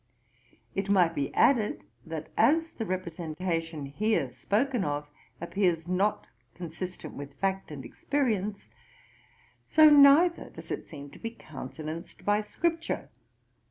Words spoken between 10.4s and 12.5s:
does it seem to be countenanced by